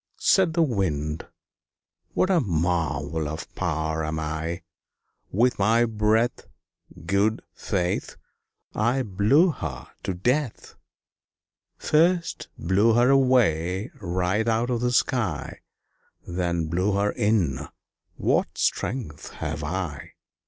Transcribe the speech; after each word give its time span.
Said 0.17 0.55
the 0.55 0.63
Wind 0.63 1.27
"What 2.15 2.31
a 2.31 2.39
marvel 2.39 3.27
of 3.29 3.53
power 3.53 4.03
am 4.03 4.19
I! 4.19 4.63
With 5.29 5.59
my 5.59 5.85
breath, 5.85 6.47
Good 7.05 7.43
faith! 7.53 8.15
I 8.73 9.03
blew 9.03 9.51
her 9.51 9.89
to 10.01 10.15
death 10.15 10.73
First 11.77 12.47
blew 12.57 12.93
her 12.93 13.11
away 13.11 13.91
right 13.99 14.47
out 14.47 14.71
of 14.71 14.81
the 14.81 14.91
sky 14.91 15.59
Then 16.27 16.65
blew 16.65 16.93
her 16.93 17.11
in; 17.11 17.67
what 18.17 18.57
strength 18.57 19.33
have 19.33 19.63
I!" 19.63 20.13